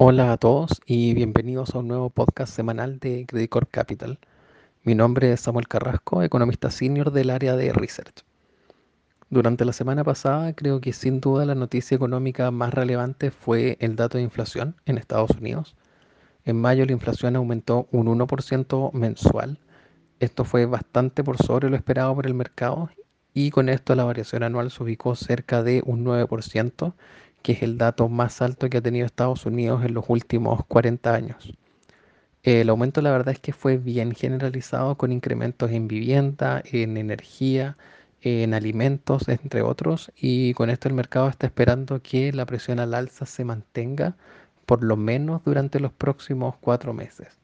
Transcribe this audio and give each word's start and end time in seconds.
Hola 0.00 0.30
a 0.30 0.36
todos 0.36 0.80
y 0.86 1.12
bienvenidos 1.14 1.74
a 1.74 1.80
un 1.80 1.88
nuevo 1.88 2.08
podcast 2.08 2.54
semanal 2.54 3.00
de 3.00 3.26
Credit 3.26 3.50
Corp 3.50 3.68
Capital. 3.68 4.20
Mi 4.84 4.94
nombre 4.94 5.32
es 5.32 5.40
Samuel 5.40 5.66
Carrasco, 5.66 6.22
economista 6.22 6.70
senior 6.70 7.10
del 7.10 7.30
área 7.30 7.56
de 7.56 7.72
research. 7.72 8.22
Durante 9.28 9.64
la 9.64 9.72
semana 9.72 10.04
pasada 10.04 10.52
creo 10.52 10.80
que 10.80 10.92
sin 10.92 11.20
duda 11.20 11.44
la 11.46 11.56
noticia 11.56 11.96
económica 11.96 12.52
más 12.52 12.72
relevante 12.72 13.32
fue 13.32 13.76
el 13.80 13.96
dato 13.96 14.18
de 14.18 14.22
inflación 14.22 14.76
en 14.86 14.98
Estados 14.98 15.32
Unidos. 15.32 15.74
En 16.44 16.60
mayo 16.60 16.86
la 16.86 16.92
inflación 16.92 17.34
aumentó 17.34 17.88
un 17.90 18.06
1% 18.06 18.92
mensual. 18.92 19.58
Esto 20.20 20.44
fue 20.44 20.66
bastante 20.66 21.24
por 21.24 21.38
sobre 21.38 21.70
lo 21.70 21.74
esperado 21.74 22.14
por 22.14 22.26
el 22.26 22.34
mercado 22.34 22.88
y 23.34 23.50
con 23.50 23.68
esto 23.68 23.96
la 23.96 24.04
variación 24.04 24.44
anual 24.44 24.70
se 24.70 24.80
ubicó 24.80 25.16
cerca 25.16 25.64
de 25.64 25.82
un 25.84 26.04
9% 26.04 26.94
que 27.42 27.52
es 27.52 27.62
el 27.62 27.78
dato 27.78 28.08
más 28.08 28.42
alto 28.42 28.68
que 28.68 28.78
ha 28.78 28.82
tenido 28.82 29.06
Estados 29.06 29.46
Unidos 29.46 29.84
en 29.84 29.94
los 29.94 30.04
últimos 30.08 30.64
40 30.66 31.14
años. 31.14 31.52
El 32.42 32.68
aumento 32.68 33.02
la 33.02 33.10
verdad 33.10 33.34
es 33.34 33.40
que 33.40 33.52
fue 33.52 33.76
bien 33.76 34.14
generalizado 34.14 34.96
con 34.96 35.12
incrementos 35.12 35.70
en 35.70 35.88
vivienda, 35.88 36.62
en 36.64 36.96
energía, 36.96 37.76
en 38.22 38.54
alimentos, 38.54 39.28
entre 39.28 39.62
otros, 39.62 40.12
y 40.16 40.54
con 40.54 40.70
esto 40.70 40.88
el 40.88 40.94
mercado 40.94 41.28
está 41.28 41.46
esperando 41.46 42.02
que 42.02 42.32
la 42.32 42.46
presión 42.46 42.80
al 42.80 42.94
alza 42.94 43.26
se 43.26 43.44
mantenga 43.44 44.16
por 44.66 44.82
lo 44.82 44.96
menos 44.96 45.42
durante 45.44 45.80
los 45.80 45.92
próximos 45.92 46.56
cuatro 46.60 46.92
meses. 46.92 47.38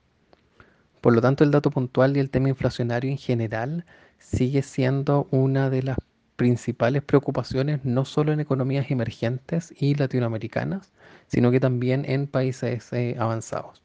Por 1.00 1.14
lo 1.14 1.20
tanto, 1.20 1.44
el 1.44 1.50
dato 1.50 1.70
puntual 1.70 2.16
y 2.16 2.20
el 2.20 2.30
tema 2.30 2.48
inflacionario 2.48 3.10
en 3.10 3.18
general 3.18 3.84
sigue 4.18 4.62
siendo 4.62 5.28
una 5.30 5.70
de 5.70 5.82
las 5.82 5.98
principales 6.36 7.02
preocupaciones 7.02 7.84
no 7.84 8.04
solo 8.04 8.32
en 8.32 8.40
economías 8.40 8.90
emergentes 8.90 9.72
y 9.78 9.94
latinoamericanas, 9.94 10.92
sino 11.28 11.50
que 11.50 11.60
también 11.60 12.04
en 12.06 12.26
países 12.26 12.92
eh, 12.92 13.16
avanzados. 13.18 13.82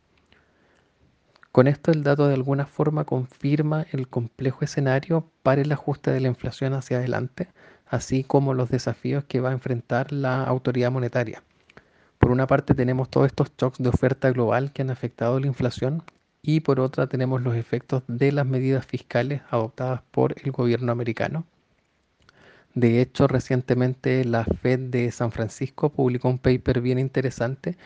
Con 1.51 1.67
esto 1.67 1.91
el 1.91 2.03
dato 2.03 2.27
de 2.27 2.35
alguna 2.35 2.65
forma 2.65 3.05
confirma 3.05 3.85
el 3.91 4.07
complejo 4.07 4.63
escenario 4.63 5.29
para 5.43 5.61
el 5.61 5.71
ajuste 5.71 6.11
de 6.11 6.19
la 6.19 6.27
inflación 6.27 6.73
hacia 6.73 6.97
adelante, 6.97 7.49
así 7.87 8.23
como 8.23 8.53
los 8.53 8.69
desafíos 8.69 9.23
que 9.25 9.41
va 9.41 9.49
a 9.49 9.53
enfrentar 9.53 10.11
la 10.11 10.43
autoridad 10.43 10.91
monetaria. 10.91 11.43
Por 12.19 12.31
una 12.31 12.47
parte 12.47 12.75
tenemos 12.75 13.09
todos 13.09 13.27
estos 13.27 13.51
shocks 13.57 13.79
de 13.79 13.89
oferta 13.89 14.31
global 14.31 14.71
que 14.71 14.81
han 14.81 14.91
afectado 14.91 15.39
la 15.39 15.47
inflación 15.47 16.03
y 16.41 16.59
por 16.59 16.79
otra 16.79 17.07
tenemos 17.07 17.41
los 17.41 17.55
efectos 17.55 18.03
de 18.07 18.31
las 18.31 18.45
medidas 18.45 18.85
fiscales 18.85 19.41
adoptadas 19.49 20.01
por 20.11 20.35
el 20.43 20.51
gobierno 20.51 20.91
americano 20.91 21.45
de 22.75 23.01
hecho, 23.01 23.27
recientemente 23.27 24.23
la 24.25 24.45
Fed 24.45 24.79
de 24.91 25.11
San 25.11 25.31
Francisco 25.31 25.89
publicó 25.89 26.29
un 26.29 26.39
paper 26.39 26.81
bien 26.81 26.99
interesante 26.99 27.77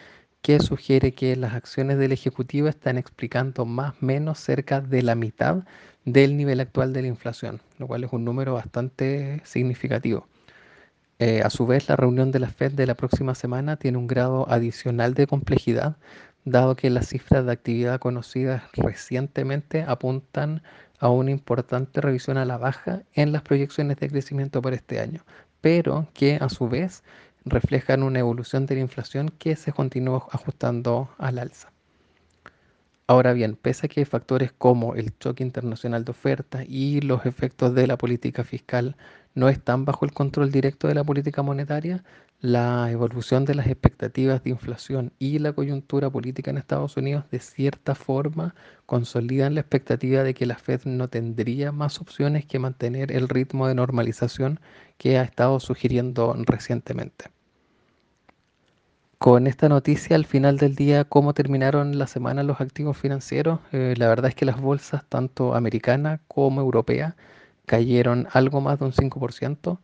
que 0.41 0.59
sugiere 0.59 1.13
que 1.13 1.35
las 1.37 1.53
acciones 1.53 1.97
del 1.97 2.11
Ejecutivo 2.11 2.67
están 2.67 2.97
explicando 2.97 3.65
más 3.65 3.93
o 3.93 4.05
menos 4.05 4.39
cerca 4.39 4.81
de 4.81 5.01
la 5.01 5.15
mitad 5.15 5.63
del 6.05 6.35
nivel 6.35 6.59
actual 6.59 6.91
de 6.93 7.01
la 7.01 7.07
inflación, 7.07 7.61
lo 7.79 7.87
cual 7.87 8.03
es 8.03 8.11
un 8.11 8.25
número 8.25 8.53
bastante 8.53 9.41
significativo. 9.45 10.27
Eh, 11.19 11.41
a 11.43 11.49
su 11.49 11.65
vez, 11.65 11.87
la 11.87 11.95
reunión 11.95 12.31
de 12.31 12.39
la 12.39 12.49
Fed 12.49 12.73
de 12.73 12.85
la 12.85 12.95
próxima 12.95 13.35
semana 13.35 13.77
tiene 13.77 13.97
un 13.97 14.07
grado 14.07 14.45
adicional 14.49 15.13
de 15.13 15.27
complejidad, 15.27 15.95
dado 16.43 16.75
que 16.75 16.89
las 16.89 17.07
cifras 17.07 17.45
de 17.45 17.53
actividad 17.53 17.99
conocidas 17.99 18.63
recientemente 18.73 19.83
apuntan 19.83 20.61
a 21.03 21.09
una 21.09 21.31
importante 21.31 21.99
revisión 21.99 22.37
a 22.37 22.45
la 22.45 22.57
baja 22.57 23.03
en 23.13 23.33
las 23.33 23.41
proyecciones 23.41 23.97
de 23.97 24.07
crecimiento 24.07 24.61
para 24.61 24.77
este 24.77 25.01
año, 25.01 25.25
pero 25.59 26.07
que 26.13 26.37
a 26.39 26.47
su 26.47 26.69
vez 26.69 27.03
reflejan 27.43 28.03
una 28.03 28.19
evolución 28.19 28.65
de 28.65 28.75
la 28.75 28.81
inflación 28.81 29.27
que 29.27 29.57
se 29.57 29.73
continúa 29.73 30.25
ajustando 30.31 31.09
al 31.17 31.39
alza. 31.39 31.72
Ahora 33.13 33.33
bien, 33.33 33.55
pese 33.55 33.85
a 33.85 33.89
que 33.89 34.05
factores 34.05 34.51
como 34.51 34.95
el 34.95 35.15
choque 35.19 35.43
internacional 35.43 36.03
de 36.03 36.09
ofertas 36.09 36.65
y 36.67 36.99
los 36.99 37.27
efectos 37.27 37.75
de 37.75 37.85
la 37.85 37.95
política 37.95 38.43
fiscal 38.43 38.95
no 39.35 39.49
están 39.49 39.85
bajo 39.85 40.03
el 40.05 40.13
control 40.13 40.51
directo 40.51 40.87
de 40.87 40.95
la 40.95 41.03
política 41.03 41.43
monetaria, 41.43 42.03
la 42.41 42.89
evolución 42.89 43.45
de 43.45 43.53
las 43.53 43.67
expectativas 43.67 44.43
de 44.43 44.49
inflación 44.49 45.13
y 45.19 45.37
la 45.37 45.53
coyuntura 45.53 46.09
política 46.09 46.49
en 46.49 46.57
Estados 46.57 46.97
Unidos 46.97 47.25
de 47.29 47.39
cierta 47.39 47.93
forma 47.93 48.55
consolidan 48.87 49.53
la 49.53 49.61
expectativa 49.61 50.23
de 50.23 50.33
que 50.33 50.47
la 50.47 50.57
Fed 50.57 50.81
no 50.85 51.07
tendría 51.07 51.71
más 51.71 52.01
opciones 52.01 52.47
que 52.47 52.57
mantener 52.57 53.11
el 53.11 53.29
ritmo 53.29 53.67
de 53.67 53.75
normalización 53.75 54.59
que 54.97 55.19
ha 55.19 55.23
estado 55.23 55.59
sugiriendo 55.59 56.33
recientemente. 56.47 57.25
Con 59.23 59.47
esta 59.47 59.69
noticia 59.69 60.17
al 60.17 60.25
final 60.25 60.57
del 60.57 60.75
día, 60.75 61.05
cómo 61.05 61.33
terminaron 61.33 61.97
la 61.97 62.07
semana 62.07 62.43
los 62.43 62.59
activos 62.59 62.97
financieros, 62.97 63.61
eh, 63.71 63.93
la 63.95 64.09
verdad 64.09 64.27
es 64.27 64.35
que 64.35 64.43
las 64.43 64.59
bolsas, 64.59 65.05
tanto 65.07 65.55
americana 65.55 66.19
como 66.27 66.59
europea, 66.59 67.15
cayeron 67.65 68.27
algo 68.33 68.59
más 68.59 68.79
de 68.79 68.85
un 68.87 68.91
5%. 68.91 69.79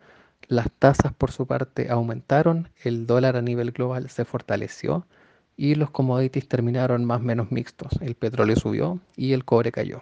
Las 0.50 0.70
tasas 0.78 1.14
por 1.14 1.32
su 1.32 1.48
parte 1.48 1.90
aumentaron, 1.90 2.68
el 2.84 3.08
dólar 3.08 3.38
a 3.38 3.42
nivel 3.42 3.72
global 3.72 4.10
se 4.10 4.26
fortaleció 4.26 5.08
y 5.56 5.76
los 5.76 5.90
commodities 5.90 6.50
terminaron 6.50 7.06
más 7.06 7.22
o 7.22 7.24
menos 7.24 7.50
mixtos. 7.50 7.94
El 8.02 8.16
petróleo 8.16 8.58
subió 8.58 9.00
y 9.16 9.32
el 9.32 9.46
cobre 9.46 9.72
cayó. 9.72 10.02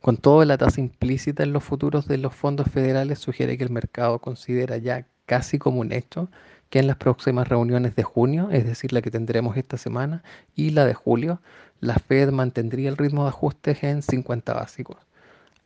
Con 0.00 0.16
todo, 0.16 0.42
la 0.46 0.56
tasa 0.56 0.80
implícita 0.80 1.42
en 1.42 1.52
los 1.52 1.62
futuros 1.62 2.08
de 2.08 2.16
los 2.16 2.34
fondos 2.34 2.70
federales 2.70 3.18
sugiere 3.18 3.58
que 3.58 3.64
el 3.64 3.70
mercado 3.70 4.20
considera 4.20 4.78
ya 4.78 5.06
casi 5.26 5.58
como 5.58 5.80
un 5.80 5.92
hecho 5.92 6.30
que 6.72 6.78
en 6.78 6.86
las 6.86 6.96
próximas 6.96 7.48
reuniones 7.48 7.94
de 7.96 8.02
junio, 8.02 8.48
es 8.50 8.64
decir, 8.64 8.94
la 8.94 9.02
que 9.02 9.10
tendremos 9.10 9.58
esta 9.58 9.76
semana, 9.76 10.22
y 10.56 10.70
la 10.70 10.86
de 10.86 10.94
julio, 10.94 11.42
la 11.80 11.96
Fed 11.96 12.30
mantendría 12.30 12.88
el 12.88 12.96
ritmo 12.96 13.24
de 13.24 13.28
ajustes 13.28 13.82
en 13.82 14.00
50 14.00 14.54
básicos. 14.54 14.96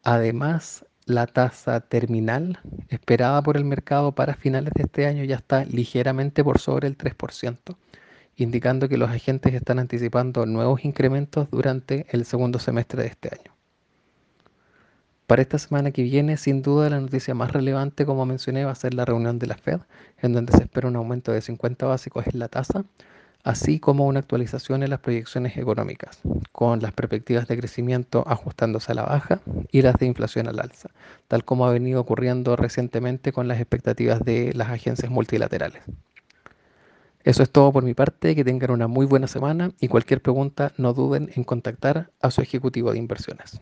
Además, 0.03 0.85
la 1.05 1.29
tasa 1.29 1.79
terminal 1.79 2.59
esperada 2.89 3.41
por 3.41 3.57
el 3.57 3.65
mercado 3.65 4.17
para 4.17 4.35
finales 4.35 4.73
de 4.75 4.83
este 4.83 5.07
año 5.07 5.23
ya 5.23 5.37
está 5.37 5.65
ligeramente 5.65 6.43
por 6.43 6.59
sobre 6.59 6.89
el 6.89 6.99
3%, 6.99 7.77
indicando 8.35 8.89
que 8.89 8.99
los 8.99 9.09
agentes 9.09 9.55
están 9.55 9.79
anticipando 9.79 10.45
nuevos 10.45 10.85
incrementos 10.85 11.49
durante 11.53 12.07
el 12.11 12.25
segundo 12.25 12.59
semestre 12.59 13.03
de 13.03 13.09
este 13.11 13.29
año. 13.29 13.56
Para 15.27 15.43
esta 15.43 15.59
semana 15.59 15.91
que 15.91 16.05
viene, 16.05 16.37
sin 16.37 16.63
duda 16.63 16.89
la 16.89 17.01
noticia 17.01 17.35
más 17.35 17.51
relevante, 17.51 18.07
como 18.07 18.25
mencioné, 18.27 18.65
va 18.65 18.71
a 18.71 18.77
ser 18.77 18.95
la 18.95 19.05
reunión 19.05 19.41
de 19.41 19.49
la 19.49 19.57
Fed, 19.57 19.81
en 20.23 20.33
donde 20.33 20.53
se 20.53 20.63
espera 20.63 20.87
un 20.87 20.95
aumento 20.95 21.33
de 21.33 21.41
50 21.41 21.85
básicos 21.85 22.29
en 22.29 22.39
la 22.39 22.47
tasa, 22.47 22.85
así 23.43 23.81
como 23.81 24.07
una 24.07 24.21
actualización 24.21 24.85
en 24.85 24.91
las 24.91 25.01
proyecciones 25.01 25.57
económicas, 25.57 26.21
con 26.53 26.81
las 26.81 26.93
perspectivas 26.93 27.49
de 27.49 27.59
crecimiento 27.59 28.23
ajustándose 28.29 28.93
a 28.93 28.95
la 28.95 29.03
baja 29.03 29.41
y 29.73 29.83
las 29.83 29.97
de 29.97 30.07
inflación 30.07 30.47
al 30.47 30.61
alza, 30.61 30.91
tal 31.27 31.45
como 31.45 31.67
ha 31.67 31.73
venido 31.73 32.01
ocurriendo 32.01 32.55
recientemente 32.55 33.33
con 33.33 33.49
las 33.49 33.59
expectativas 33.59 34.21
de 34.21 34.53
las 34.55 34.69
agencias 34.69 35.11
multilaterales. 35.11 35.83
Eso 37.25 37.43
es 37.43 37.51
todo 37.51 37.73
por 37.73 37.83
mi 37.83 37.95
parte, 37.95 38.37
que 38.37 38.45
tengan 38.45 38.71
una 38.71 38.87
muy 38.87 39.07
buena 39.07 39.27
semana 39.27 39.73
y 39.81 39.89
cualquier 39.89 40.23
pregunta 40.23 40.73
no 40.77 40.93
duden 40.93 41.33
en 41.35 41.43
contactar 41.43 42.11
a 42.21 42.31
su 42.31 42.43
ejecutivo 42.43 42.93
de 42.93 42.99
inversiones. 42.99 43.61